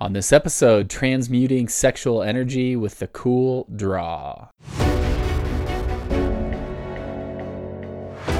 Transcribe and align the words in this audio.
On 0.00 0.12
this 0.12 0.32
episode, 0.32 0.90
transmuting 0.90 1.68
sexual 1.68 2.20
energy 2.20 2.74
with 2.74 2.98
the 2.98 3.06
cool 3.06 3.68
draw. 3.76 4.48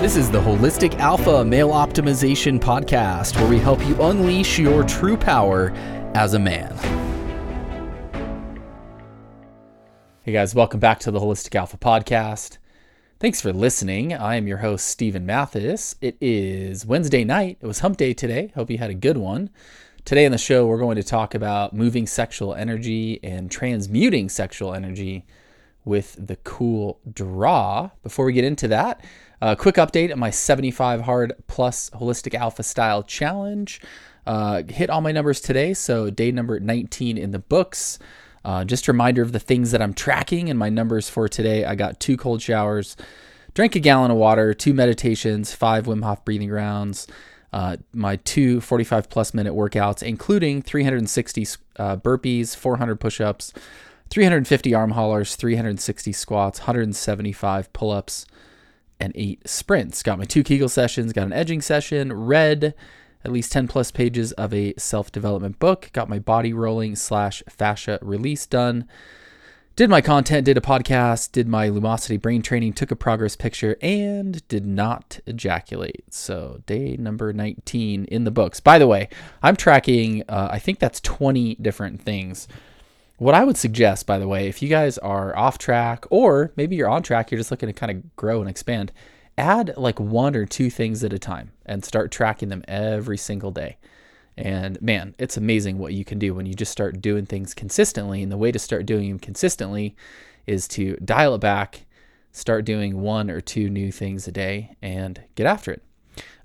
This 0.00 0.16
is 0.16 0.32
the 0.32 0.40
Holistic 0.40 0.98
Alpha 0.98 1.44
Male 1.44 1.70
Optimization 1.70 2.58
Podcast, 2.58 3.36
where 3.36 3.48
we 3.48 3.60
help 3.60 3.86
you 3.86 3.94
unleash 4.02 4.58
your 4.58 4.82
true 4.82 5.16
power 5.16 5.70
as 6.16 6.34
a 6.34 6.40
man. 6.40 6.76
Hey 10.22 10.32
guys, 10.32 10.56
welcome 10.56 10.80
back 10.80 10.98
to 11.00 11.12
the 11.12 11.20
Holistic 11.20 11.54
Alpha 11.54 11.76
Podcast. 11.76 12.58
Thanks 13.20 13.40
for 13.40 13.52
listening. 13.52 14.12
I 14.12 14.34
am 14.34 14.48
your 14.48 14.58
host, 14.58 14.88
Stephen 14.88 15.24
Mathis. 15.24 15.94
It 16.00 16.16
is 16.20 16.84
Wednesday 16.84 17.22
night. 17.22 17.58
It 17.60 17.66
was 17.66 17.78
hump 17.78 17.96
day 17.96 18.12
today. 18.12 18.50
Hope 18.56 18.70
you 18.70 18.78
had 18.78 18.90
a 18.90 18.94
good 18.94 19.18
one. 19.18 19.50
Today 20.04 20.26
on 20.26 20.32
the 20.32 20.38
show, 20.38 20.66
we're 20.66 20.76
going 20.76 20.96
to 20.96 21.02
talk 21.02 21.34
about 21.34 21.72
moving 21.72 22.06
sexual 22.06 22.54
energy 22.54 23.18
and 23.22 23.50
transmuting 23.50 24.28
sexual 24.28 24.74
energy 24.74 25.24
with 25.86 26.14
the 26.18 26.36
cool 26.36 27.00
draw. 27.10 27.88
Before 28.02 28.26
we 28.26 28.34
get 28.34 28.44
into 28.44 28.68
that, 28.68 29.02
a 29.40 29.56
quick 29.56 29.76
update 29.76 30.12
on 30.12 30.18
my 30.18 30.28
75 30.28 31.00
hard 31.00 31.32
plus 31.46 31.88
holistic 31.88 32.34
alpha 32.34 32.62
style 32.62 33.02
challenge. 33.02 33.80
Uh, 34.26 34.62
hit 34.68 34.90
all 34.90 35.00
my 35.00 35.10
numbers 35.10 35.40
today, 35.40 35.72
so 35.72 36.10
day 36.10 36.30
number 36.30 36.60
19 36.60 37.16
in 37.16 37.30
the 37.30 37.38
books. 37.38 37.98
Uh, 38.44 38.62
just 38.62 38.86
a 38.86 38.92
reminder 38.92 39.22
of 39.22 39.32
the 39.32 39.40
things 39.40 39.70
that 39.70 39.80
I'm 39.80 39.94
tracking 39.94 40.50
and 40.50 40.58
my 40.58 40.68
numbers 40.68 41.08
for 41.08 41.30
today. 41.30 41.64
I 41.64 41.76
got 41.76 41.98
two 41.98 42.18
cold 42.18 42.42
showers, 42.42 42.94
drank 43.54 43.74
a 43.74 43.80
gallon 43.80 44.10
of 44.10 44.18
water, 44.18 44.52
two 44.52 44.74
meditations, 44.74 45.54
five 45.54 45.86
Wim 45.86 46.04
Hof 46.04 46.26
breathing 46.26 46.50
rounds 46.50 47.06
uh, 47.54 47.76
my 47.92 48.16
two 48.16 48.60
45 48.60 49.08
plus 49.08 49.32
minute 49.32 49.54
workouts, 49.54 50.02
including 50.02 50.60
360 50.60 51.42
uh, 51.76 51.96
burpees, 51.96 52.56
400 52.56 52.96
push 52.96 53.20
ups, 53.20 53.52
350 54.10 54.74
arm 54.74 54.90
haulers, 54.90 55.36
360 55.36 56.10
squats, 56.10 56.58
175 56.58 57.72
pull 57.72 57.92
ups, 57.92 58.26
and 58.98 59.12
eight 59.14 59.48
sprints. 59.48 60.02
Got 60.02 60.18
my 60.18 60.24
two 60.24 60.42
Kegel 60.42 60.68
sessions, 60.68 61.12
got 61.12 61.26
an 61.26 61.32
edging 61.32 61.62
session, 61.62 62.12
read 62.12 62.74
at 63.24 63.30
least 63.30 63.52
10 63.52 63.68
plus 63.68 63.92
pages 63.92 64.32
of 64.32 64.52
a 64.52 64.74
self 64.76 65.12
development 65.12 65.60
book, 65.60 65.90
got 65.92 66.08
my 66.08 66.18
body 66.18 66.52
rolling 66.52 66.96
slash 66.96 67.40
fascia 67.48 68.00
release 68.02 68.46
done 68.46 68.88
did 69.76 69.90
my 69.90 70.00
content, 70.00 70.44
did 70.44 70.56
a 70.56 70.60
podcast, 70.60 71.32
did 71.32 71.48
my 71.48 71.68
Lumosity 71.68 72.20
brain 72.20 72.42
training, 72.42 72.74
took 72.74 72.92
a 72.92 72.96
progress 72.96 73.34
picture, 73.34 73.76
and 73.82 74.46
did 74.46 74.64
not 74.64 75.18
ejaculate. 75.26 76.04
So, 76.14 76.62
day 76.66 76.96
number 76.96 77.32
19 77.32 78.04
in 78.04 78.22
the 78.22 78.30
books. 78.30 78.60
By 78.60 78.78
the 78.78 78.86
way, 78.86 79.08
I'm 79.42 79.56
tracking, 79.56 80.22
uh, 80.28 80.48
I 80.52 80.60
think 80.60 80.78
that's 80.78 81.00
20 81.00 81.56
different 81.56 82.00
things. 82.00 82.46
What 83.16 83.34
I 83.34 83.42
would 83.42 83.56
suggest, 83.56 84.06
by 84.06 84.18
the 84.18 84.28
way, 84.28 84.48
if 84.48 84.62
you 84.62 84.68
guys 84.68 84.96
are 84.98 85.36
off 85.36 85.58
track 85.58 86.04
or 86.08 86.52
maybe 86.56 86.76
you're 86.76 86.88
on 86.88 87.02
track, 87.02 87.32
you're 87.32 87.40
just 87.40 87.50
looking 87.50 87.68
to 87.68 87.72
kind 87.72 87.90
of 87.90 88.14
grow 88.14 88.40
and 88.40 88.48
expand, 88.48 88.92
add 89.36 89.74
like 89.76 89.98
one 89.98 90.36
or 90.36 90.46
two 90.46 90.70
things 90.70 91.02
at 91.02 91.12
a 91.12 91.18
time 91.18 91.50
and 91.66 91.84
start 91.84 92.12
tracking 92.12 92.48
them 92.48 92.62
every 92.68 93.18
single 93.18 93.50
day. 93.50 93.76
And 94.36 94.80
man, 94.82 95.14
it's 95.18 95.36
amazing 95.36 95.78
what 95.78 95.94
you 95.94 96.04
can 96.04 96.18
do 96.18 96.34
when 96.34 96.46
you 96.46 96.54
just 96.54 96.72
start 96.72 97.00
doing 97.00 97.26
things 97.26 97.54
consistently. 97.54 98.22
And 98.22 98.32
the 98.32 98.36
way 98.36 98.50
to 98.52 98.58
start 98.58 98.86
doing 98.86 99.08
them 99.08 99.18
consistently 99.18 99.94
is 100.46 100.66
to 100.68 100.96
dial 100.96 101.34
it 101.34 101.40
back, 101.40 101.86
start 102.32 102.64
doing 102.64 103.00
one 103.00 103.30
or 103.30 103.40
two 103.40 103.68
new 103.70 103.92
things 103.92 104.26
a 104.26 104.32
day, 104.32 104.76
and 104.82 105.22
get 105.34 105.46
after 105.46 105.72
it. 105.72 105.82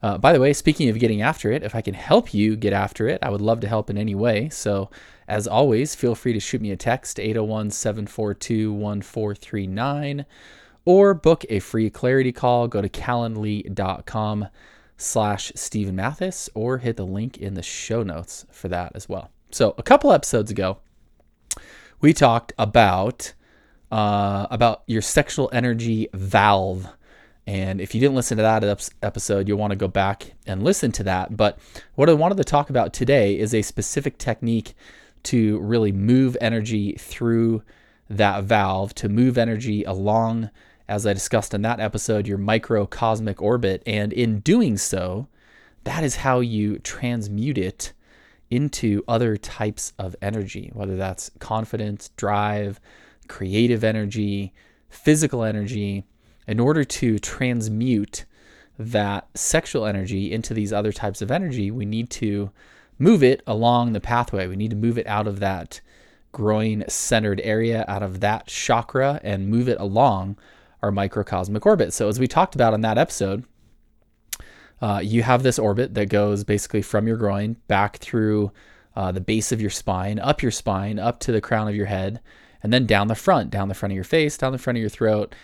Uh, 0.01 0.17
by 0.17 0.31
the 0.31 0.39
way, 0.39 0.53
speaking 0.53 0.89
of 0.89 0.99
getting 0.99 1.21
after 1.21 1.51
it, 1.51 1.63
if 1.63 1.75
I 1.75 1.81
can 1.81 1.93
help 1.93 2.33
you 2.33 2.55
get 2.55 2.73
after 2.73 3.07
it, 3.07 3.19
I 3.21 3.29
would 3.29 3.41
love 3.41 3.59
to 3.61 3.67
help 3.67 3.89
in 3.89 3.97
any 3.97 4.15
way. 4.15 4.49
So, 4.49 4.89
as 5.27 5.45
always, 5.45 5.93
feel 5.93 6.15
free 6.15 6.33
to 6.33 6.39
shoot 6.39 6.61
me 6.61 6.71
a 6.71 6.77
text 6.77 7.19
801 7.19 7.71
742 7.71 8.73
1439 8.73 10.25
or 10.85 11.13
book 11.13 11.45
a 11.49 11.59
free 11.59 11.89
clarity 11.89 12.31
call. 12.31 12.67
Go 12.67 12.81
to 12.81 12.89
calendly.com 12.89 14.47
slash 14.99 15.51
Stephen 15.55 15.95
Mathis 15.95 16.49
or 16.53 16.77
hit 16.77 16.97
the 16.97 17.05
link 17.05 17.37
in 17.37 17.53
the 17.53 17.63
show 17.63 18.03
notes 18.03 18.45
for 18.51 18.67
that 18.67 18.91
as 18.93 19.07
well. 19.07 19.31
So 19.49 19.73
a 19.77 19.83
couple 19.83 20.11
episodes 20.11 20.51
ago, 20.51 20.77
we 22.01 22.13
talked 22.13 22.53
about 22.57 23.33
uh, 23.91 24.45
about 24.51 24.83
your 24.85 25.01
sexual 25.01 25.49
energy 25.51 26.07
valve. 26.13 26.87
And 27.47 27.81
if 27.81 27.95
you 27.95 28.01
didn't 28.01 28.15
listen 28.15 28.37
to 28.37 28.43
that 28.43 28.91
episode, 29.01 29.47
you'll 29.47 29.57
want 29.57 29.71
to 29.71 29.77
go 29.77 29.87
back 29.87 30.33
and 30.45 30.61
listen 30.61 30.91
to 30.91 31.03
that. 31.05 31.35
But 31.35 31.57
what 31.95 32.09
I 32.09 32.13
wanted 32.13 32.37
to 32.37 32.43
talk 32.43 32.69
about 32.69 32.93
today 32.93 33.39
is 33.39 33.55
a 33.55 33.63
specific 33.63 34.19
technique 34.19 34.75
to 35.23 35.57
really 35.59 35.91
move 35.91 36.37
energy 36.39 36.93
through 36.99 37.63
that 38.09 38.43
valve, 38.43 38.93
to 38.95 39.09
move 39.09 39.37
energy 39.37 39.83
along 39.83 40.51
as 40.89 41.05
I 41.05 41.13
discussed 41.13 41.53
in 41.53 41.61
that 41.61 41.79
episode, 41.79 42.27
your 42.27 42.39
microcosmic 42.39 43.41
orbit. 43.41 43.83
And 43.85 44.11
in 44.11 44.39
doing 44.39 44.77
so, 44.77 45.27
that 45.83 46.03
is 46.03 46.17
how 46.17 46.39
you 46.39 46.79
transmute 46.79 47.57
it 47.57 47.93
into 48.49 49.03
other 49.07 49.37
types 49.37 49.93
of 49.99 50.15
energy, 50.21 50.71
whether 50.73 50.97
that's 50.97 51.29
confidence, 51.39 52.09
drive, 52.17 52.81
creative 53.27 53.83
energy, 53.83 54.51
physical 54.89 55.43
energy, 55.43 56.03
in 56.47 56.59
order 56.59 56.83
to 56.83 57.19
transmute 57.19 58.25
that 58.79 59.27
sexual 59.35 59.85
energy 59.85 60.31
into 60.31 60.55
these 60.55 60.73
other 60.73 60.91
types 60.91 61.21
of 61.21 61.29
energy, 61.29 61.69
we 61.69 61.85
need 61.85 62.09
to 62.09 62.49
move 62.97 63.21
it 63.21 63.43
along 63.45 63.93
the 63.93 63.99
pathway. 64.01 64.47
We 64.47 64.55
need 64.55 64.71
to 64.71 64.75
move 64.75 64.97
it 64.97 65.05
out 65.05 65.27
of 65.27 65.39
that 65.41 65.79
groin 66.31 66.83
centered 66.87 67.39
area, 67.43 67.85
out 67.87 68.01
of 68.01 68.21
that 68.21 68.47
chakra, 68.47 69.19
and 69.23 69.47
move 69.47 69.69
it 69.69 69.79
along 69.79 70.37
our 70.81 70.91
microcosmic 70.91 71.65
orbit. 71.65 71.93
So, 71.93 72.07
as 72.07 72.19
we 72.19 72.27
talked 72.27 72.55
about 72.55 72.73
in 72.73 72.81
that 72.81 72.97
episode, 72.97 73.45
uh, 74.81 75.01
you 75.03 75.23
have 75.23 75.43
this 75.43 75.59
orbit 75.59 75.93
that 75.95 76.09
goes 76.09 76.43
basically 76.43 76.81
from 76.81 77.07
your 77.07 77.17
groin 77.17 77.57
back 77.67 77.97
through 77.97 78.51
uh, 78.95 79.11
the 79.11 79.21
base 79.21 79.51
of 79.51 79.61
your 79.61 79.69
spine, 79.69 80.19
up 80.19 80.41
your 80.41 80.51
spine, 80.51 80.99
up 80.99 81.19
to 81.21 81.31
the 81.31 81.41
crown 81.41 81.67
of 81.67 81.75
your 81.75 81.85
head, 81.85 82.19
and 82.63 82.73
then 82.73 82.85
down 82.85 83.07
the 83.07 83.15
front, 83.15 83.49
down 83.49 83.67
the 83.67 83.73
front 83.73 83.91
of 83.91 83.95
your 83.95 84.03
face, 84.03 84.37
down 84.37 84.51
the 84.51 84.57
front 84.57 84.77
of 84.77 84.81
your 84.81 84.89
throat, 84.89 85.35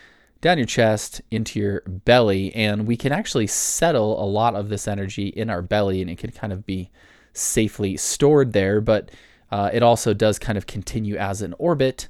down 0.41 0.57
your 0.57 0.67
chest, 0.67 1.21
into 1.31 1.59
your 1.59 1.81
belly. 1.85 2.53
And 2.55 2.87
we 2.87 2.97
can 2.97 3.11
actually 3.11 3.47
settle 3.47 4.21
a 4.21 4.25
lot 4.25 4.55
of 4.55 4.69
this 4.69 4.87
energy 4.87 5.27
in 5.27 5.49
our 5.49 5.61
belly, 5.61 6.01
and 6.01 6.09
it 6.09 6.17
can 6.17 6.31
kind 6.31 6.53
of 6.53 6.65
be 6.65 6.91
safely 7.33 7.97
stored 7.97 8.53
there. 8.53 8.81
But 8.81 9.11
uh, 9.51 9.69
it 9.73 9.83
also 9.83 10.13
does 10.13 10.39
kind 10.39 10.57
of 10.57 10.65
continue 10.65 11.17
as 11.17 11.41
an 11.41 11.53
orbit 11.57 12.07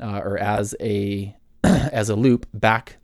uh, 0.00 0.18
or 0.18 0.38
as 0.38 0.74
a 0.80 1.36
as 1.92 2.10
a 2.10 2.16
loop 2.16 2.46
back 2.52 2.98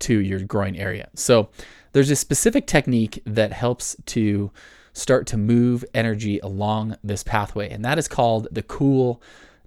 to 0.00 0.18
your 0.18 0.40
groin 0.40 0.76
area. 0.76 1.08
So 1.14 1.50
there's 1.92 2.10
a 2.10 2.16
specific 2.16 2.66
technique 2.66 3.22
that 3.24 3.52
helps 3.52 3.96
to 4.06 4.50
start 4.92 5.26
to 5.28 5.36
move 5.36 5.84
energy 5.94 6.38
along 6.40 6.96
this 7.02 7.22
pathway, 7.22 7.70
and 7.70 7.84
that 7.84 7.98
is 7.98 8.08
called 8.08 8.48
the 8.50 8.62
cool 8.62 9.22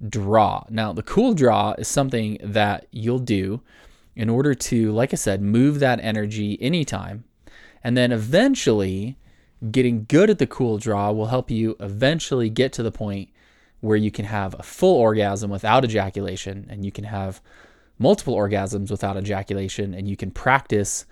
draw. 0.08 0.64
Now, 0.70 0.94
the 0.94 1.04
cool 1.04 1.34
draw 1.34 1.74
is 1.78 1.88
something 1.88 2.38
that 2.44 2.88
you'll 2.92 3.20
do 3.20 3.62
in 4.16 4.30
order 4.30 4.54
to, 4.54 4.92
like 4.92 5.14
I 5.14 5.16
said, 5.16 5.42
move 5.42 5.80
that 5.80 6.00
energy 6.02 6.62
anytime. 6.62 7.24
And 7.84 7.96
then 7.96 8.12
eventually, 8.12 9.18
getting 9.72 10.06
good 10.06 10.30
at 10.30 10.40
the 10.40 10.48
cool 10.48 10.78
draw 10.78 11.12
will 11.12 11.28
help 11.28 11.50
you 11.52 11.76
eventually 11.80 12.50
get 12.50 12.74
to 12.74 12.84
the 12.84 12.92
point 12.92 13.30
where 13.80 13.98
you 13.98 14.12
can 14.12 14.26
have 14.26 14.56
a 14.60 14.64
full 14.64 14.96
orgasm 14.96 15.50
without 15.50 15.84
ejaculation 15.84 16.68
and 16.70 16.86
you 16.86 16.92
can 16.92 17.06
have 17.06 17.42
multiple 18.02 18.36
orgasms 18.36 18.90
without 18.90 19.18
ejaculation, 19.18 19.94
and 19.94 20.08
you 20.08 20.18
can 20.18 20.32
practice 20.32 21.06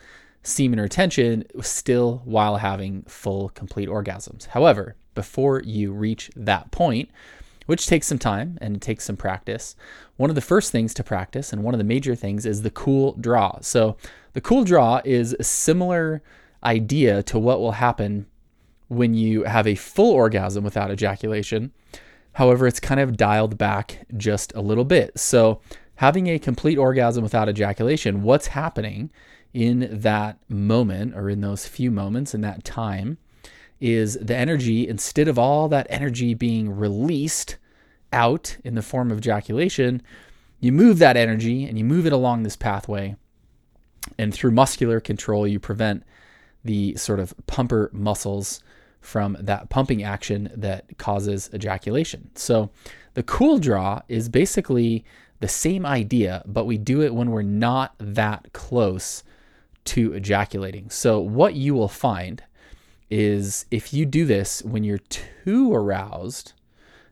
semen 0.44 0.80
retention 0.80 1.44
still 1.62 2.22
while 2.26 2.58
having 2.58 3.04
full, 3.04 3.50
complete 3.50 3.88
orgasms. 3.88 4.48
However, 4.48 4.96
before 5.14 5.62
you 5.64 5.92
reach 5.92 6.32
that 6.36 6.72
point, 6.72 7.10
which 7.70 7.86
takes 7.86 8.08
some 8.08 8.18
time 8.18 8.58
and 8.62 8.76
it 8.76 8.82
takes 8.82 9.04
some 9.04 9.16
practice. 9.16 9.76
One 10.18 10.32
of 10.32 10.36
the 10.36 10.42
first 10.42 10.72
things 10.72 10.92
to 10.96 11.04
practice, 11.04 11.54
and 11.54 11.64
one 11.64 11.76
of 11.76 11.78
the 11.78 11.84
major 11.84 12.16
things, 12.16 12.48
is 12.48 12.64
the 12.64 12.72
cool 12.72 13.14
draw. 13.22 13.60
So, 13.62 13.96
the 14.34 14.42
cool 14.42 14.64
draw 14.64 15.02
is 15.06 15.36
a 15.40 15.44
similar 15.44 16.24
idea 16.64 17.22
to 17.24 17.38
what 17.38 17.60
will 17.60 17.74
happen 17.74 18.26
when 18.88 19.14
you 19.14 19.44
have 19.44 19.68
a 19.68 19.76
full 19.76 20.12
orgasm 20.14 20.64
without 20.64 20.90
ejaculation. 20.90 21.72
However, 22.34 22.66
it's 22.66 22.80
kind 22.80 23.00
of 23.00 23.18
dialed 23.18 23.60
back 23.60 24.06
just 24.18 24.52
a 24.56 24.62
little 24.62 24.86
bit. 24.86 25.20
So, 25.20 25.62
having 26.00 26.28
a 26.28 26.40
complete 26.40 26.78
orgasm 26.78 27.22
without 27.22 27.50
ejaculation, 27.50 28.24
what's 28.24 28.48
happening 28.48 29.10
in 29.54 29.86
that 29.92 30.40
moment 30.48 31.14
or 31.14 31.30
in 31.30 31.42
those 31.42 31.68
few 31.68 31.92
moments 31.92 32.34
in 32.34 32.40
that 32.40 32.64
time 32.64 33.18
is 33.82 34.14
the 34.22 34.36
energy, 34.36 34.88
instead 34.88 35.28
of 35.28 35.38
all 35.38 35.68
that 35.68 35.86
energy 35.90 36.34
being 36.34 36.74
released 36.74 37.58
out 38.14 38.56
in 38.64 38.76
the 38.76 38.82
form 38.82 39.12
of 39.12 39.18
ejaculation, 39.18 40.02
you 40.62 40.72
move 40.72 41.00
that 41.00 41.18
energy 41.18 41.66
and 41.66 41.78
you 41.78 41.84
move 41.84 42.06
it 42.06 42.14
along 42.14 42.44
this 42.44 42.56
pathway. 42.56 43.14
And 44.18 44.34
through 44.34 44.52
muscular 44.52 45.02
control, 45.02 45.46
you 45.46 45.60
prevent 45.60 46.04
the 46.64 46.96
sort 46.96 47.20
of 47.20 47.34
pumper 47.46 47.90
muscles 47.92 48.64
from 49.02 49.36
that 49.42 49.70
pumping 49.70 50.02
action 50.02 50.50
that 50.56 50.98
causes 50.98 51.50
ejaculation. 51.54 52.32
So 52.36 52.70
the 53.16 53.24
cool 53.24 53.60
draw 53.60 54.02
is 54.08 54.30
basically 54.30 55.04
the 55.40 55.48
same 55.48 55.86
idea, 55.86 56.44
but 56.46 56.66
we 56.66 56.78
do 56.78 57.02
it 57.02 57.14
when 57.14 57.32
we're 57.32 57.42
not 57.42 57.96
that 58.00 58.52
close 58.54 59.24
to 59.86 60.14
ejaculating. 60.14 60.90
So 60.90 61.20
what 61.20 61.56
you 61.56 61.74
will 61.74 61.88
find 61.88 62.44
is 63.10 63.66
if 63.72 63.94
you 63.94 64.06
do 64.06 64.26
this 64.26 64.62
when 64.62 64.84
you're 64.84 65.00
too 65.00 65.74
aroused, 65.74 66.54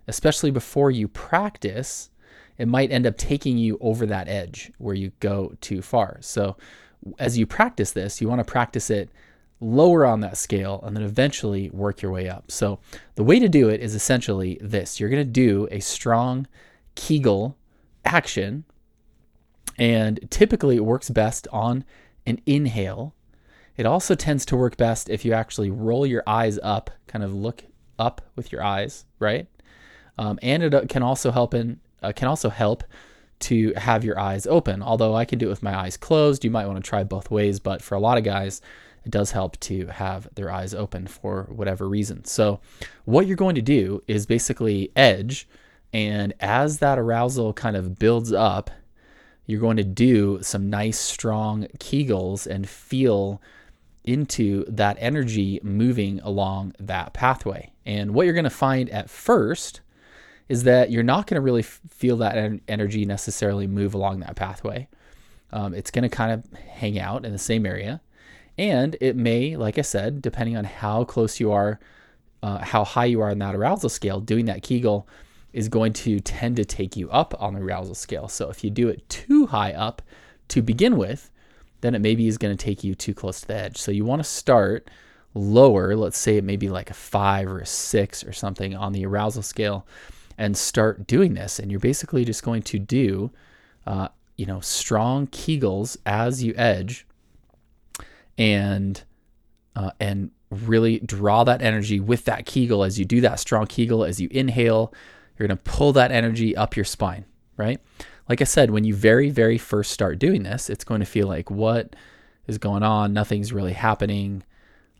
especially 0.08 0.52
before 0.52 0.92
you 0.92 1.08
practice, 1.08 2.10
it 2.58 2.68
might 2.68 2.92
end 2.92 3.08
up 3.08 3.18
taking 3.18 3.58
you 3.58 3.78
over 3.82 4.06
that 4.06 4.28
edge 4.28 4.72
where 4.78 4.96
you 4.96 5.12
go 5.20 5.54
too 5.62 5.82
far. 5.82 6.18
So 6.22 6.58
as 7.20 7.38
you 7.38 7.46
practice 7.46 7.92
this, 7.92 8.22
you 8.22 8.28
want 8.28 8.40
to 8.40 8.52
practice 8.52 8.90
it 8.90 9.10
lower 9.60 10.06
on 10.06 10.20
that 10.22 10.38
scale 10.38 10.80
and 10.84 10.96
then 10.96 11.04
eventually 11.04 11.70
work 11.72 12.02
your 12.02 12.12
way 12.12 12.30
up. 12.30 12.52
So 12.52 12.80
the 13.16 13.24
way 13.24 13.40
to 13.40 13.50
do 13.50 13.70
it 13.70 13.82
is 13.82 13.96
essentially 13.96 14.60
this. 14.62 15.00
You're 15.00 15.10
going 15.10 15.26
to 15.26 15.32
do 15.32 15.68
a 15.72 15.80
strong 15.80 16.48
Kegel 16.96 17.57
action 18.08 18.64
and 19.78 20.20
typically 20.30 20.76
it 20.76 20.86
works 20.86 21.10
best 21.10 21.48
on 21.52 21.84
an 22.26 22.42
inhale. 22.46 23.14
It 23.76 23.86
also 23.86 24.16
tends 24.16 24.46
to 24.48 24.58
work 24.58 24.76
best 24.78 25.10
if 25.10 25.24
you 25.24 25.34
actually 25.34 25.70
roll 25.70 26.06
your 26.06 26.24
eyes 26.26 26.58
up, 26.64 26.90
kind 27.06 27.24
of 27.24 27.34
look 27.34 27.64
up 28.00 28.22
with 28.36 28.52
your 28.52 28.64
eyes, 28.64 29.06
right? 29.20 29.48
Um, 30.18 30.40
and 30.42 30.64
it 30.64 30.74
uh, 30.74 30.86
can 30.88 31.04
also 31.04 31.32
help 31.32 31.54
in 31.54 31.80
uh, 32.02 32.12
can 32.16 32.28
also 32.28 32.50
help 32.50 32.84
to 33.40 33.74
have 33.76 34.04
your 34.04 34.20
eyes 34.20 34.48
open. 34.48 34.82
Although 34.82 35.16
I 35.16 35.26
can 35.26 35.38
do 35.38 35.48
it 35.48 35.50
with 35.50 35.64
my 35.64 35.76
eyes 35.76 35.98
closed, 35.98 36.44
you 36.44 36.50
might 36.52 36.66
want 36.66 36.84
to 36.84 36.88
try 36.88 37.04
both 37.04 37.30
ways. 37.30 37.60
But 37.60 37.82
for 37.82 37.96
a 37.96 38.00
lot 38.00 38.18
of 38.18 38.24
guys, 38.24 38.62
it 39.06 39.12
does 39.12 39.32
help 39.32 39.60
to 39.62 39.88
have 39.88 40.28
their 40.36 40.52
eyes 40.52 40.74
open 40.74 41.08
for 41.08 41.44
whatever 41.44 41.88
reason. 41.88 42.26
So, 42.26 42.60
what 43.06 43.28
you're 43.28 43.38
going 43.38 43.56
to 43.56 43.62
do 43.62 44.04
is 44.08 44.26
basically 44.26 44.92
edge, 44.96 45.48
and 45.94 46.34
as 46.40 46.80
that 46.80 47.00
arousal 47.00 47.54
kind 47.54 47.76
of 47.76 47.98
builds 47.98 48.32
up, 48.34 48.70
you're 49.46 49.62
going 49.62 49.78
to 49.78 49.84
do 49.84 50.40
some 50.42 50.70
nice, 50.70 51.00
strong 51.00 51.68
Kegels 51.80 52.46
and 52.46 52.68
feel 52.68 53.42
into 54.04 54.66
that 54.68 54.98
energy 55.00 55.60
moving 55.64 56.20
along 56.22 56.74
that 56.80 57.14
pathway. 57.14 57.72
And 57.86 58.14
what 58.14 58.26
you're 58.26 58.34
going 58.34 58.44
to 58.44 58.50
find 58.50 58.90
at 58.90 59.10
first 59.10 59.82
is 60.50 60.64
that 60.64 60.92
you're 60.92 61.04
not 61.04 61.28
going 61.28 61.36
to 61.36 61.42
really 61.42 61.62
feel 61.62 62.18
that 62.18 62.60
energy 62.68 63.06
necessarily 63.06 63.68
move 63.68 63.94
along 63.94 64.20
that 64.22 64.36
pathway. 64.36 64.88
Um, 65.52 65.74
it's 65.74 65.92
going 65.92 66.04
to 66.04 66.10
kind 66.10 66.32
of 66.32 66.60
hang 66.60 67.00
out 67.00 67.26
in 67.26 67.32
the 67.32 67.38
same 67.38 67.66
area. 67.66 68.02
And 68.58 68.96
it 69.02 69.16
may, 69.16 69.56
like 69.56 69.78
I 69.78 69.82
said, 69.82 70.22
depending 70.22 70.58
on 70.58 70.64
how 70.64 71.04
close 71.04 71.40
you 71.40 71.52
are, 71.52 71.80
uh, 72.44 72.60
how 72.60 72.84
high 72.84 73.06
you 73.06 73.22
are 73.22 73.30
on 73.30 73.40
that 73.40 73.56
arousal 73.56 73.90
scale, 73.90 74.20
doing 74.20 74.46
that 74.46 74.64
Kegel 74.64 75.08
is 75.54 75.70
going 75.70 75.94
to 75.94 76.20
tend 76.20 76.56
to 76.58 76.66
take 76.66 76.96
you 76.96 77.10
up 77.10 77.34
on 77.40 77.54
the 77.54 77.62
arousal 77.62 77.96
scale. 77.96 78.28
So 78.28 78.50
if 78.50 78.64
you 78.64 78.70
do 78.70 78.90
it 78.90 79.08
too 79.10 79.48
high 79.48 79.74
up 79.74 80.02
to 80.50 80.62
begin 80.62 80.98
with, 80.98 81.32
then 81.82 81.96
it 81.96 82.00
maybe 82.00 82.28
is 82.28 82.38
going 82.38 82.56
to 82.56 82.64
take 82.64 82.84
you 82.84 82.96
too 82.96 83.14
close 83.14 83.42
to 83.42 83.48
the 83.48 83.56
edge. 83.56 83.78
So 83.78 83.92
you 83.92 84.06
want 84.06 84.20
to 84.22 84.28
start 84.28 84.90
lower, 85.34 85.96
let's 85.96 86.18
say 86.18 86.38
it 86.38 86.44
may 86.44 86.58
be 86.58 86.70
like 86.70 86.90
a 86.90 86.96
five 86.96 87.48
or 87.48 87.60
a 87.60 87.66
six 87.66 88.24
or 88.24 88.34
something 88.34 88.76
on 88.76 88.94
the 88.94 89.06
arousal 89.06 89.44
scale, 89.44 89.86
and 90.38 90.58
start 90.58 91.08
doing 91.08 91.34
this. 91.34 91.60
And 91.60 91.72
you're 91.72 91.80
basically 91.80 92.26
just 92.26 92.44
going 92.44 92.64
to 92.64 92.80
do, 92.80 93.32
uh, 93.86 94.10
you 94.36 94.46
know, 94.46 94.60
strong 94.60 95.28
Kegels 95.28 95.98
as 96.06 96.44
you 96.44 96.54
edge 96.56 97.06
and 98.38 99.02
uh, 99.76 99.92
and 100.00 100.32
really 100.50 101.00
draw 101.00 101.44
that 101.44 101.62
energy 101.62 102.00
with 102.00 102.26
that 102.26 102.46
Kegel 102.46 102.84
as 102.84 102.98
you 102.98 103.06
do 103.06 103.22
that 103.22 103.40
strong 103.40 103.68
Kegel 103.68 104.04
as 104.04 104.20
you 104.20 104.28
inhale. 104.32 104.94
You're 105.38 105.48
going 105.48 105.58
to 105.58 105.64
pull 105.64 105.94
that 105.94 106.12
energy 106.12 106.56
up 106.56 106.76
your 106.76 106.86
spine, 106.86 107.26
right? 107.58 107.80
Like 108.30 108.42
I 108.42 108.46
said, 108.46 108.72
when 108.72 108.84
you 108.84 108.94
very, 108.94 109.30
very 109.30 109.58
first 109.58 109.92
start 109.92 110.20
doing 110.20 110.44
this, 110.44 110.70
it's 110.70 110.84
going 110.84 111.00
to 111.00 111.06
feel 111.06 111.28
like, 111.28 111.50
what 111.50 111.96
is 112.48 112.58
going 112.58 112.84
on? 112.84 113.14
Nothing's 113.14 113.54
really 113.54 113.74
happening. 113.74 114.44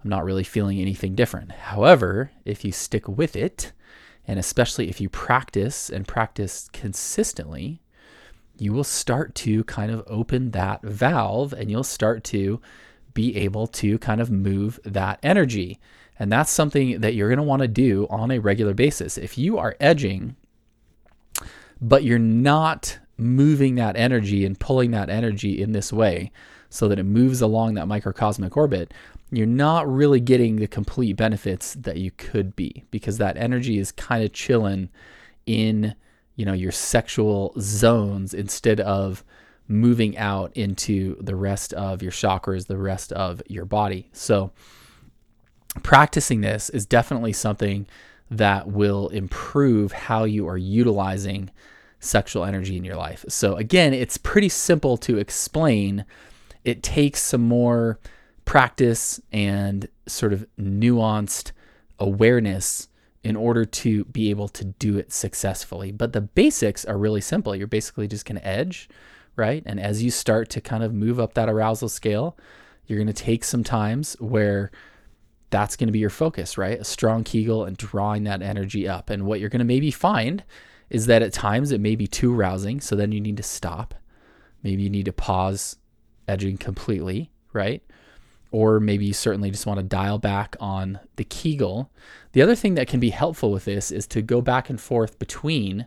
I'm 0.04 0.10
not 0.10 0.24
really 0.24 0.44
feeling 0.44 0.80
anything 0.80 1.16
different. 1.16 1.52
However, 1.52 2.32
if 2.46 2.64
you 2.64 2.72
stick 2.72 3.08
with 3.08 3.36
it, 3.36 3.74
and 4.28 4.40
especially 4.40 4.90
if 4.90 5.02
you 5.02 5.10
practice 5.10 5.90
and 5.90 6.08
practice 6.08 6.70
consistently, 6.72 7.82
you 8.58 8.74
will 8.74 8.84
start 8.84 9.36
to 9.36 9.64
kind 9.66 9.92
of 9.92 10.04
open 10.08 10.52
that 10.52 10.82
valve 10.82 11.54
and 11.54 11.70
you'll 11.70 11.84
start 11.84 12.24
to 12.26 12.62
be 13.18 13.36
able 13.36 13.66
to 13.66 13.98
kind 13.98 14.22
of 14.22 14.30
move 14.30 14.80
that 14.86 15.18
energy. 15.24 15.80
And 16.20 16.32
that's 16.32 16.52
something 16.52 17.02
that 17.02 17.16
you're 17.16 17.30
going 17.30 17.38
to 17.38 17.44
want 17.44 17.64
to 17.64 17.68
do 17.68 18.06
on 18.12 18.30
a 18.30 18.38
regular 18.38 18.76
basis. 18.76 19.18
If 19.18 19.40
you 19.40 19.58
are 19.58 19.76
edging, 19.80 20.36
but 21.82 22.04
you're 22.04 22.20
not 22.20 23.00
moving 23.18 23.74
that 23.74 23.98
energy 23.98 24.46
and 24.46 24.60
pulling 24.60 24.92
that 24.92 25.10
energy 25.10 25.60
in 25.60 25.72
this 25.72 25.92
way 25.92 26.32
so 26.70 26.88
that 26.88 27.00
it 27.00 27.06
moves 27.06 27.42
along 27.42 27.74
that 27.74 27.88
microcosmic 27.88 28.56
orbit, 28.56 28.94
you're 29.32 29.48
not 29.48 29.92
really 29.92 30.20
getting 30.20 30.58
the 30.58 30.68
complete 30.68 31.14
benefits 31.14 31.74
that 31.74 31.98
you 31.98 32.12
could 32.12 32.56
be 32.56 32.84
because 32.92 33.18
that 33.18 33.36
energy 33.36 33.80
is 33.80 33.92
kind 33.92 34.24
of 34.24 34.32
chilling 34.32 34.90
in, 35.48 35.96
you 36.36 36.46
know, 36.46 36.54
your 36.54 36.72
sexual 36.72 37.56
zones 37.60 38.36
instead 38.36 38.80
of 38.80 39.24
moving 39.68 40.18
out 40.18 40.56
into 40.56 41.22
the 41.22 41.36
rest 41.36 41.74
of 41.74 42.02
your 42.02 42.12
chakras, 42.12 42.68
the 42.68 42.78
rest 42.78 43.12
of 43.12 43.42
your 43.48 43.66
body. 43.66 44.10
So, 44.14 44.52
practicing 45.84 46.42
this 46.42 46.70
is 46.70 46.86
definitely 46.86 47.34
something 47.34 47.86
that 48.32 48.68
will 48.68 49.10
improve 49.10 49.92
how 49.92 50.24
you 50.24 50.48
are 50.48 50.58
utilizing 50.58 51.50
sexual 52.00 52.46
energy 52.46 52.78
in 52.78 52.84
your 52.84 52.96
life. 52.96 53.26
So, 53.28 53.56
again, 53.56 53.94
it's 53.94 54.18
pretty 54.18 54.50
simple 54.50 54.98
to 54.98 55.18
explain. 55.18 56.06
It 56.64 56.84
takes 56.84 57.22
some 57.22 57.42
more 57.42 58.00
practice 58.46 59.20
and 59.32 59.88
sort 60.08 60.34
of 60.34 60.46
nuanced 60.60 61.52
awareness 62.00 62.88
in 63.24 63.36
order 63.36 63.66
to 63.66 64.06
be 64.06 64.30
able 64.30 64.48
to 64.48 64.64
do 64.64 64.98
it 64.98 65.12
successfully. 65.12 65.92
But 65.92 66.14
the 66.14 66.22
basics 66.22 66.86
are 66.86 66.98
really 66.98 67.20
simple. 67.20 67.56
You're 67.56 67.68
basically 67.68 68.08
just 68.08 68.26
going 68.26 68.40
to 68.40 68.48
edge 68.48 68.88
right? 69.38 69.64
And 69.66 69.80
as 69.80 70.04
you 70.04 70.12
start 70.12 70.50
to 70.50 70.62
kind 70.62 70.84
of 70.84 70.94
move 70.94 71.20
up 71.20 71.36
that 71.36 71.48
arousal 71.48 71.88
scale, 71.88 72.36
you're 72.86 72.98
going 72.98 73.08
to 73.08 73.14
take 73.14 73.46
some 73.46 73.64
times 73.64 74.18
where 74.20 74.72
that's 75.50 75.78
going 75.78 75.88
to 75.88 75.94
be 75.94 76.00
your 76.00 76.10
focus, 76.10 76.58
right? 76.58 76.80
A 76.80 76.84
strong 76.84 77.24
Kegel 77.24 77.64
and 77.64 77.78
drawing 77.78 78.24
that 78.26 78.42
energy 78.42 78.88
up. 78.88 79.10
And 79.10 79.26
what 79.26 79.40
you're 79.40 79.50
going 79.50 79.60
to 79.60 79.66
maybe 79.66 79.92
find 79.92 80.44
is 80.90 81.06
that 81.06 81.22
at 81.22 81.32
times 81.32 81.72
it 81.72 81.80
may 81.80 81.96
be 81.96 82.08
too 82.08 82.34
rousing. 82.34 82.82
So 82.82 82.96
then 82.96 83.12
you 83.12 83.22
need 83.22 83.38
to 83.38 83.44
stop. 83.44 83.94
Maybe 84.64 84.84
you 84.84 84.90
need 84.90 85.06
to 85.06 85.14
pause 85.14 85.78
edging 86.28 86.58
completely, 86.58 87.32
right? 87.54 87.82
Or 88.52 88.80
maybe 88.80 89.06
you 89.06 89.14
certainly 89.14 89.52
just 89.52 89.66
want 89.66 89.80
to 89.80 89.84
dial 89.84 90.18
back 90.18 90.56
on 90.60 91.00
the 91.16 91.24
Kegel. 91.24 91.92
The 92.32 92.42
other 92.42 92.56
thing 92.56 92.76
that 92.76 92.88
can 92.88 93.00
be 93.00 93.12
helpful 93.12 93.52
with 93.52 93.66
this 93.66 93.92
is 93.92 94.08
to 94.08 94.22
go 94.22 94.42
back 94.42 94.70
and 94.70 94.80
forth 94.80 95.20
between 95.20 95.86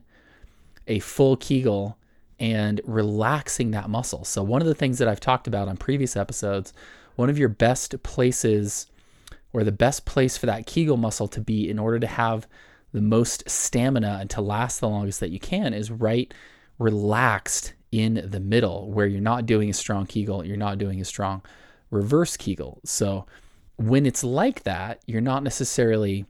a 0.87 0.99
full 1.01 1.37
Kegel 1.37 1.99
and 2.41 2.81
relaxing 2.85 3.71
that 3.71 3.91
muscle. 3.91 4.25
So, 4.25 4.43
one 4.43 4.63
of 4.63 4.67
the 4.67 4.75
things 4.75 4.99
that 4.99 5.09
I've 5.09 5.21
talked 5.21 5.47
about 5.47 5.69
on 5.69 5.77
previous 5.77 6.17
episodes, 6.17 6.73
one 7.15 7.31
of 7.31 7.39
your 7.39 7.51
best 7.51 8.03
places 8.03 8.87
or 9.53 9.63
the 9.63 9.73
best 9.73 10.07
place 10.07 10.37
for 10.37 10.47
that 10.47 10.67
Kegel 10.67 10.97
muscle 10.97 11.29
to 11.29 11.41
be 11.41 11.69
in 11.69 11.79
order 11.79 11.99
to 11.99 12.07
have 12.07 12.47
the 12.93 13.03
most 13.03 13.49
stamina 13.49 14.19
and 14.21 14.31
to 14.31 14.41
last 14.41 14.81
the 14.81 14.89
longest 14.89 15.21
that 15.21 15.31
you 15.31 15.39
can 15.39 15.75
is 15.75 15.91
right 15.91 16.33
relaxed 16.79 17.75
in 17.93 18.25
the 18.25 18.41
middle 18.41 18.91
where 18.91 19.07
you're 19.07 19.21
not 19.21 19.47
doing 19.47 19.69
a 19.69 19.75
strong 19.75 20.07
Kegel, 20.07 20.45
you're 20.45 20.57
not 20.57 20.79
doing 20.79 21.01
a 21.01 21.05
strong 21.05 21.43
reverse 21.91 22.37
Kegel. 22.37 22.81
So, 22.85 23.27
when 23.77 24.07
it's 24.07 24.25
like 24.25 24.63
that, 24.65 25.01
you're 25.07 25.21
not 25.21 25.43
necessarily 25.43 26.27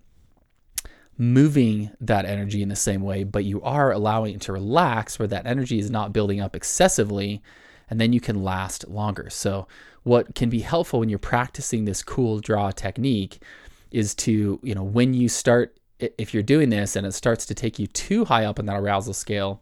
moving 1.21 1.91
that 2.01 2.25
energy 2.25 2.63
in 2.63 2.71
the 2.71 2.75
same 2.75 3.03
way, 3.03 3.25
but 3.25 3.45
you 3.45 3.61
are 3.61 3.93
allowing 3.93 4.37
it 4.37 4.41
to 4.41 4.55
relax 4.55 5.19
where 5.19 5.29
that 5.29 5.47
energy 5.47 5.79
is 5.79 5.91
not 5.91 6.15
building 6.15 6.41
up 6.41 6.57
excessively, 6.57 7.43
and 7.91 8.01
then 8.01 8.15
you 8.15 8.21
can 8.21 8.43
last 8.43 8.89
longer. 8.89 9.29
So, 9.29 9.69
what 10.03 10.35
can 10.35 10.49
be 10.49 10.61
helpful 10.61 10.99
when 10.99 11.11
you're 11.11 11.19
practicing 11.19 11.85
this 11.85 12.03
cool 12.03 12.41
draw 12.41 12.71
technique 12.71 13.43
is 13.91 14.15
to, 14.15 14.59
you 14.63 14.75
know, 14.75 14.83
when 14.83 15.13
you 15.13 15.29
start, 15.29 15.77
if 15.99 16.33
you're 16.33 16.43
doing 16.43 16.71
this 16.71 16.97
and 16.97 17.07
it 17.07 17.13
starts 17.13 17.45
to 17.45 17.55
take 17.55 17.79
you 17.79 17.87
too 17.87 18.25
high 18.25 18.47
up 18.47 18.59
in 18.59 18.65
that 18.65 18.81
arousal 18.81 19.13
scale 19.13 19.61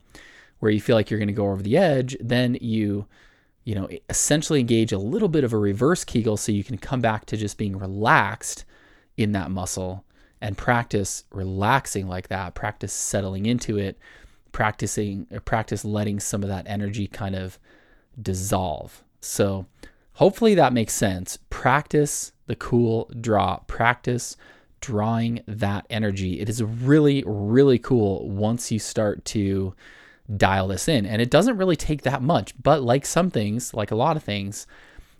where 0.61 0.71
you 0.71 0.81
feel 0.81 0.95
like 0.95 1.11
you're 1.11 1.19
going 1.19 1.27
to 1.27 1.35
go 1.35 1.50
over 1.50 1.61
the 1.61 1.77
edge, 1.77 2.17
then 2.21 2.57
you, 2.61 3.05
you 3.65 3.75
know, 3.75 3.88
essentially 4.09 4.61
engage 4.61 4.93
a 4.93 4.99
little 4.99 5.29
bit 5.29 5.43
of 5.43 5.53
a 5.53 5.59
reverse 5.59 6.05
Kegel 6.05 6.37
so 6.37 6.53
you 6.53 6.62
can 6.62 6.79
come 6.79 7.00
back 7.00 7.27
to 7.27 7.37
just 7.37 7.59
being 7.59 7.77
relaxed 7.77 8.65
in 9.17 9.33
that 9.33 9.50
muscle 9.50 10.05
and 10.40 10.57
practice 10.57 11.25
relaxing 11.30 12.09
like 12.09 12.28
that, 12.28 12.54
practice 12.54 12.92
settling 12.92 13.47
into 13.47 13.78
it, 13.78 13.99
practicing 14.52 15.26
practice 15.45 15.85
letting 15.85 16.21
some 16.21 16.42
of 16.42 16.49
that 16.49 16.66
energy 16.66 17.07
kind 17.07 17.35
of 17.35 17.59
dissolve. 18.21 19.02
So 19.21 19.66
hopefully 20.14 20.54
that 20.54 20.73
makes 20.73 20.95
sense. 20.95 21.38
Practice 21.50 22.33
the 22.47 22.57
cool 22.57 23.11
draw, 23.21 23.59
practice 23.66 24.37
drawing 24.80 25.42
that 25.47 25.87
energy. 25.90 26.40
It 26.40 26.49
is 26.49 26.62
really, 26.62 27.25
really 27.26 27.78
cool 27.78 28.28
once 28.28 28.71
you 28.71 28.78
start 28.78 29.25
to 29.26 29.75
dial 30.37 30.68
this 30.68 30.88
in. 30.88 31.07
And 31.07 31.21
it 31.23 31.30
doesn't 31.30 31.57
really 31.57 31.76
take 31.76 32.02
that 32.02 32.23
much, 32.23 32.54
but 32.62 32.83
like 32.83 33.07
some 33.07 33.30
things, 33.30 33.75
like 33.75 33.90
a 33.90 33.97
lot 33.97 34.16
of 34.16 34.23
things, 34.23 34.66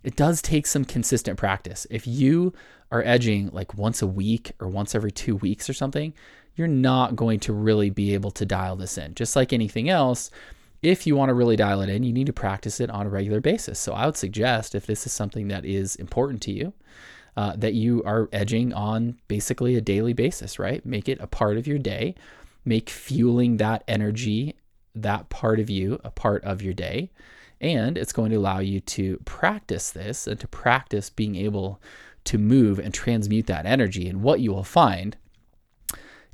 it 0.09 0.17
does 0.17 0.41
take 0.41 0.67
some 0.67 0.87
consistent 0.87 1.39
practice. 1.39 1.87
If 1.91 2.07
you 2.07 2.55
are 2.91 3.03
edging 3.05 3.51
like 3.53 3.75
once 3.75 4.01
a 4.01 4.07
week 4.07 4.53
or 4.59 4.67
once 4.67 4.95
every 4.95 5.13
two 5.13 5.37
weeks 5.37 5.69
or 5.69 5.75
something, 5.75 6.15
you're 6.57 6.67
not 6.67 7.15
going 7.15 7.41
to 7.41 7.53
really 7.53 7.91
be 7.91 8.15
able 8.15 8.31
to 8.31 8.47
dial 8.47 8.75
this 8.75 8.97
in. 8.97 9.15
Just 9.15 9.37
like 9.37 9.53
anything 9.53 9.91
else, 9.91 10.31
if 10.81 11.07
you 11.07 11.15
want 11.15 11.29
to 11.29 11.35
really 11.35 11.57
dial 11.57 11.83
it 11.83 11.91
in, 11.91 12.05
you 12.05 12.15
need 12.15 12.25
to 12.29 12.33
practice 12.33 12.81
it 12.81 12.89
on 12.89 13.05
a 13.05 13.11
regular 13.11 13.43
basis. 13.43 13.79
So 13.79 13.93
I 13.93 14.07
would 14.07 14.17
suggest 14.17 14.75
if 14.75 14.87
this 14.87 15.05
is 15.05 15.13
something 15.13 15.49
that 15.49 15.67
is 15.67 15.95
important 15.97 16.41
to 16.45 16.53
you, 16.53 16.73
uh, 17.37 17.55
that 17.57 17.75
you 17.75 18.03
are 18.05 18.31
edging 18.33 18.73
on 18.73 19.19
basically 19.29 19.77
a 19.77 19.83
daily 19.83 20.15
basis, 20.15 20.59
right? 20.59 20.87
Make 20.87 21.11
it 21.11 21.19
a 21.21 21.27
part 21.27 21.59
of 21.59 21.67
your 21.67 21.79
day. 21.79 22.15
Make 22.65 22.89
fueling 22.89 23.59
that 23.59 23.85
energy, 23.87 24.55
that 24.95 25.29
part 25.29 25.61
of 25.61 25.69
you, 25.69 26.01
a 26.03 26.11
part 26.11 26.43
of 26.45 26.63
your 26.63 26.73
day. 26.73 27.11
And 27.61 27.99
it's 27.99 28.13
going 28.13 28.31
to 28.31 28.37
allow 28.37 28.61
you 28.61 28.81
to 28.81 29.19
practice 29.25 29.91
this 29.91 30.27
and 30.27 30.39
to 30.41 30.49
practice 30.49 31.11
being 31.11 31.37
able 31.37 31.81
to 32.25 32.39
move 32.39 32.79
and 32.79 32.95
transmute 32.95 33.47
that 33.47 33.67
energy. 33.67 34.09
And 34.09 34.23
what 34.23 34.41
you 34.41 34.53
will 34.53 34.65
find 34.65 35.17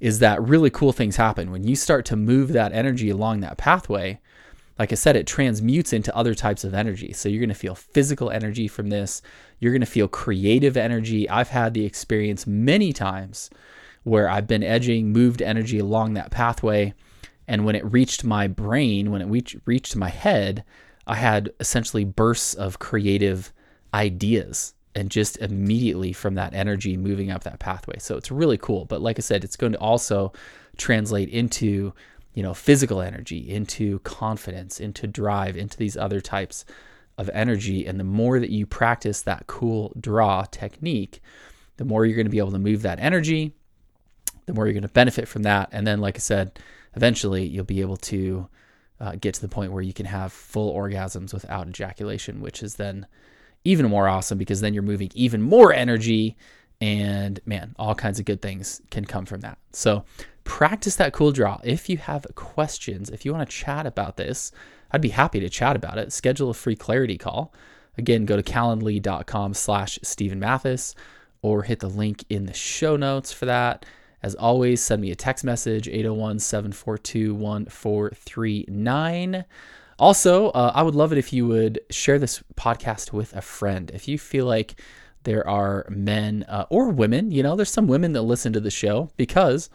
is 0.01 0.19
that 0.19 0.43
really 0.43 0.71
cool 0.71 0.93
things 0.93 1.17
happen 1.17 1.51
when 1.51 1.65
you 1.65 1.77
start 1.77 2.05
to 2.07 2.17
move 2.17 2.53
that 2.53 2.73
energy 2.73 3.09
along 3.11 3.41
that 3.41 3.57
pathway 3.57 4.21
like 4.79 4.91
I 4.91 4.97
said, 4.97 5.15
it 5.15 5.27
transmutes 5.27 5.93
into 5.93 6.15
other 6.17 6.35
types 6.35 6.65
of 6.65 6.75
energy. 6.75 7.13
So 7.13 7.29
you're 7.29 7.41
going 7.41 7.49
to 7.49 7.55
feel 7.55 7.77
physical 7.77 8.31
energy 8.31 8.67
from 8.67 8.89
this. 8.89 9.23
You're 9.61 9.73
going 9.73 9.81
to 9.81 9.87
feel 9.87 10.09
creative 10.09 10.77
energy. 10.77 11.29
I've 11.29 11.51
had 11.51 11.75
the 11.75 11.85
experience 11.85 12.47
many 12.47 12.93
times 12.93 13.51
where 14.03 14.29
I've 14.29 14.49
been 14.49 14.65
edging, 14.65 15.13
moved 15.13 15.41
energy 15.41 15.79
along 15.79 16.15
that 16.15 16.33
pathway. 16.33 16.93
And 17.47 17.65
when 17.65 17.77
it 17.77 17.93
reached 17.93 18.25
my 18.25 18.49
brain, 18.49 19.13
when 19.13 19.23
it 19.23 19.61
reached, 19.65 19.97
my 19.97 20.09
head, 20.09 20.65
I 21.07 21.17
had 21.17 21.53
essentially 21.61 22.05
bursts 22.05 22.55
of 22.55 22.79
creative 22.79 23.53
ideas 23.93 24.75
and 24.95 25.11
just 25.11 25.37
immediately 25.39 26.13
from 26.13 26.35
that 26.37 26.55
energy 26.55 26.97
moving 26.97 27.31
up 27.31 27.45
that 27.45 27.59
pathway. 27.59 27.99
So 27.99 28.17
it's 28.17 28.31
really 28.31 28.59
cool. 28.59 28.85
But 28.85 29.03
like 29.03 29.19
I 29.19 29.23
said, 29.23 29.45
it's 29.45 29.57
going 29.57 29.73
to 29.73 29.79
also 29.79 30.33
translate 30.77 31.29
into 31.29 31.93
you 32.35 32.43
know, 32.43 32.53
physical 32.53 33.01
energy, 33.01 33.49
into 33.49 34.01
confidence, 34.01 34.81
into 34.81 35.07
drive, 35.07 35.57
into 35.57 35.77
these 35.77 35.97
other 35.97 36.21
types 36.21 36.65
of 37.17 37.31
energy. 37.33 37.87
And 37.87 37.99
the 37.99 38.05
more 38.05 38.41
that 38.41 38.51
you 38.51 38.67
practice 38.67 39.23
that 39.23 39.47
cool 39.47 39.93
draw 39.99 40.45
technique, 40.45 41.23
the 41.77 41.85
more 41.85 42.05
you're 42.05 42.17
going 42.17 42.27
to 42.27 42.31
be 42.31 42.39
able 42.39 42.51
to 42.51 42.59
move 42.59 42.83
that 42.83 42.99
energy, 42.99 43.55
the 44.47 44.53
more 44.53 44.67
you're 44.67 44.75
going 44.75 44.83
to 44.83 44.89
benefit 44.89 45.29
from 45.29 45.45
that. 45.45 45.69
And 45.73 45.87
then, 45.87 46.01
like 46.01 46.17
I 46.17 46.19
said, 46.19 46.59
eventually 46.95 47.47
you'll 47.47 47.65
be 47.65 47.81
able 47.81 47.97
to 47.99 48.49
uh, 49.01 49.17
get 49.21 49.35
to 49.35 49.41
the 49.41 49.49
point 49.49 49.73
where 49.73 49.83
you 49.83 49.93
can 49.93 50.07
have 50.07 50.33
full 50.33 50.75
orgasms 50.75 51.33
without 51.33 51.69
ejaculation, 51.69 52.41
which 52.41 52.63
is 52.63 52.77
then 52.77 53.07
even 53.65 53.89
more 53.89 54.09
awesome 54.09 54.39
because 54.39 54.61
then 54.61 54.75
you're 54.75 54.83
moving 54.83 55.11
even 55.15 55.43
more 55.43 55.73
energy. 55.73 56.37
And 56.81 57.41
man, 57.47 57.75
all 57.79 57.95
kinds 57.95 58.19
of 58.19 58.25
good 58.25 58.43
things 58.43 58.83
can 58.91 59.05
come 59.05 59.27
from 59.27 59.41
that. 59.41 59.59
So, 59.73 60.05
practice 60.45 60.97
that 60.97 61.13
cool 61.13 61.33
draw. 61.33 61.61
If 61.65 61.89
you 61.89 61.97
have 61.97 62.27
questions, 62.35 63.11
if 63.11 63.25
you 63.25 63.33
want 63.33 63.49
to 63.49 63.57
chat 63.57 63.87
about 63.87 64.17
this, 64.17 64.53
I'd 64.91 65.01
be 65.01 65.09
happy 65.09 65.41
to 65.41 65.49
chat 65.49 65.77
about 65.77 65.99
it. 65.99 66.13
Schedule 66.13 66.51
a 66.51 66.55
free 66.55 66.77
clarity 66.77 67.17
call. 67.17 67.53
Again, 67.97 68.27
go 68.27 68.37
to 68.37 68.43
calendly.com 68.43 69.55
slash 69.55 69.99
Stephen 70.03 70.39
Mathis 70.39 70.95
or 71.43 71.63
hit 71.63 71.81
the 71.81 71.89
link 71.89 72.25
in 72.29 72.47
the 72.47 72.55
show 72.55 72.97
notes 72.97 73.33
for 73.33 73.47
that. 73.47 73.87
As 74.25 74.35
always, 74.37 74.81
send 74.81 75.03
me 75.03 75.11
a 75.11 75.15
text 75.15 75.45
message, 75.45 75.87
801 75.87 76.39
742 76.39 77.35
1439. 77.35 79.45
Also, 79.99 80.49
uh, 80.49 80.73
I 80.75 80.83
would 80.83 80.95
love 80.95 81.13
it 81.13 81.19
if 81.19 81.31
you 81.31 81.47
would 81.47 81.79
share 81.91 82.19
this 82.19 82.43
podcast 82.57 83.13
with 83.13 83.37
a 83.37 83.43
friend. 83.43 83.91
If 83.93 84.09
you 84.09 84.19
feel 84.19 84.47
like 84.47 84.81
there 85.25 85.47
are 85.47 85.85
men 85.91 86.47
uh, 86.49 86.65
or 86.71 86.89
women, 86.89 87.33
you 87.33 87.43
know, 87.43 87.55
there's 87.55 87.69
some 87.69 87.87
women 87.87 88.15
that 88.15 88.23
listen 88.23 88.55
to 88.55 88.61
the 88.61 88.71
show 88.71 89.11
because 89.19 89.69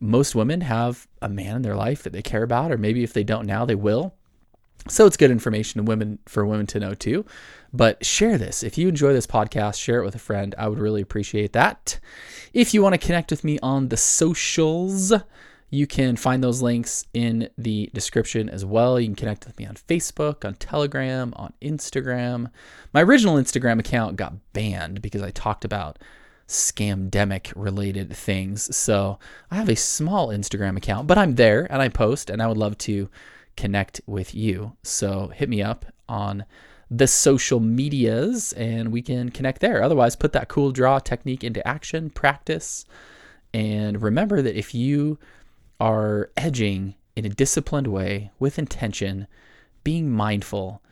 most 0.00 0.34
women 0.34 0.62
have 0.62 1.06
a 1.20 1.28
man 1.28 1.56
in 1.56 1.60
their 1.60 1.76
life 1.76 2.04
that 2.04 2.14
they 2.14 2.22
care 2.22 2.42
about, 2.42 2.72
or 2.72 2.78
maybe 2.78 3.04
if 3.04 3.12
they 3.12 3.22
don't 3.22 3.44
now, 3.44 3.66
they 3.66 3.74
will. 3.74 4.14
So 4.88 5.06
it's 5.06 5.16
good 5.16 5.30
information 5.30 5.84
women 5.86 6.18
for 6.26 6.44
women 6.44 6.66
to 6.66 6.80
know 6.80 6.94
too. 6.94 7.24
But 7.72 8.04
share 8.04 8.38
this. 8.38 8.62
If 8.62 8.78
you 8.78 8.88
enjoy 8.88 9.12
this 9.12 9.26
podcast, 9.26 9.80
share 9.80 10.00
it 10.00 10.04
with 10.04 10.14
a 10.14 10.20
friend. 10.20 10.54
I 10.58 10.68
would 10.68 10.78
really 10.78 11.02
appreciate 11.02 11.52
that. 11.54 11.98
If 12.52 12.72
you 12.72 12.82
want 12.82 12.92
to 12.92 13.04
connect 13.04 13.30
with 13.30 13.42
me 13.42 13.58
on 13.60 13.88
the 13.88 13.96
socials, 13.96 15.12
you 15.70 15.86
can 15.86 16.14
find 16.14 16.44
those 16.44 16.62
links 16.62 17.06
in 17.14 17.48
the 17.58 17.90
description 17.92 18.48
as 18.48 18.64
well. 18.64 19.00
You 19.00 19.08
can 19.08 19.16
connect 19.16 19.46
with 19.46 19.58
me 19.58 19.66
on 19.66 19.74
Facebook, 19.74 20.44
on 20.44 20.54
Telegram, 20.54 21.32
on 21.34 21.52
Instagram. 21.60 22.50
My 22.92 23.02
original 23.02 23.36
Instagram 23.36 23.80
account 23.80 24.16
got 24.16 24.34
banned 24.52 25.02
because 25.02 25.22
I 25.22 25.30
talked 25.30 25.64
about 25.64 25.98
scamdemic 26.46 27.52
related 27.56 28.14
things. 28.14 28.74
So 28.76 29.18
I 29.50 29.56
have 29.56 29.68
a 29.68 29.74
small 29.74 30.28
Instagram 30.28 30.76
account, 30.76 31.08
but 31.08 31.18
I'm 31.18 31.34
there 31.34 31.66
and 31.72 31.82
I 31.82 31.88
post 31.88 32.30
and 32.30 32.40
I 32.40 32.46
would 32.46 32.58
love 32.58 32.78
to 32.78 33.08
connect 33.56 34.00
with 34.06 34.34
you. 34.34 34.76
So 34.82 35.28
hit 35.28 35.48
me 35.48 35.62
up 35.62 35.86
on 36.08 36.44
the 36.90 37.06
social 37.06 37.60
medias 37.60 38.52
and 38.54 38.92
we 38.92 39.02
can 39.02 39.30
connect 39.30 39.60
there. 39.60 39.82
Otherwise, 39.82 40.16
put 40.16 40.32
that 40.32 40.48
cool 40.48 40.70
draw 40.70 40.98
technique 40.98 41.42
into 41.42 41.66
action, 41.66 42.10
practice, 42.10 42.84
and 43.52 44.02
remember 44.02 44.42
that 44.42 44.56
if 44.56 44.74
you 44.74 45.18
are 45.80 46.30
edging 46.36 46.94
in 47.16 47.24
a 47.24 47.30
disciplined 47.30 47.86
way 47.86 48.30
with 48.38 48.58
intention, 48.58 49.26
being 49.82 50.10
mindful, 50.10 50.82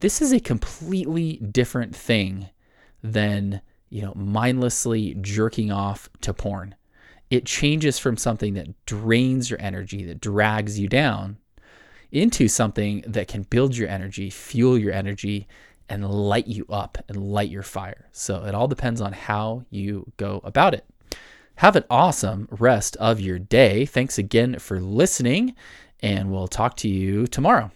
this 0.00 0.22
is 0.22 0.32
a 0.32 0.40
completely 0.40 1.36
different 1.36 1.94
thing 1.94 2.48
than 3.02 3.60
you 3.90 4.02
know, 4.02 4.12
mindlessly 4.14 5.14
jerking 5.20 5.70
off 5.70 6.08
to 6.22 6.32
porn. 6.32 6.74
It 7.28 7.44
changes 7.44 7.98
from 7.98 8.16
something 8.16 8.54
that 8.54 8.86
drains 8.86 9.50
your 9.50 9.60
energy, 9.60 10.04
that 10.04 10.20
drags 10.20 10.78
you 10.78 10.88
down, 10.88 11.38
into 12.12 12.48
something 12.48 13.04
that 13.06 13.28
can 13.28 13.42
build 13.42 13.76
your 13.76 13.88
energy, 13.88 14.30
fuel 14.30 14.78
your 14.78 14.92
energy, 14.92 15.46
and 15.88 16.08
light 16.08 16.46
you 16.46 16.66
up 16.70 16.98
and 17.08 17.16
light 17.16 17.50
your 17.50 17.62
fire. 17.62 18.08
So 18.12 18.44
it 18.44 18.54
all 18.54 18.68
depends 18.68 19.00
on 19.00 19.12
how 19.12 19.64
you 19.70 20.12
go 20.16 20.40
about 20.44 20.74
it. 20.74 20.84
Have 21.56 21.76
an 21.76 21.84
awesome 21.90 22.48
rest 22.50 22.96
of 22.96 23.20
your 23.20 23.38
day. 23.38 23.84
Thanks 23.84 24.16
again 24.16 24.58
for 24.58 24.80
listening, 24.80 25.54
and 26.00 26.30
we'll 26.32 26.48
talk 26.48 26.76
to 26.78 26.88
you 26.88 27.26
tomorrow. 27.26 27.70